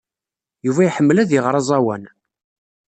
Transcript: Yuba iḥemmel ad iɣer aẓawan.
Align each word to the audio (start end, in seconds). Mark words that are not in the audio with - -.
Yuba 0.65 0.81
iḥemmel 0.87 1.17
ad 1.19 1.29
iɣer 1.37 1.55
aẓawan. 1.59 2.03